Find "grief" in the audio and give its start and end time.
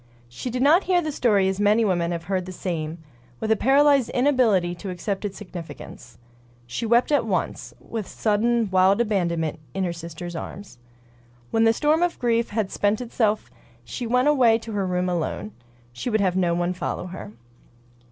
12.17-12.49